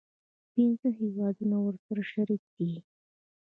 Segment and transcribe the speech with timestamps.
[0.53, 2.71] پنځه هیوادونه ورسره شریک دي.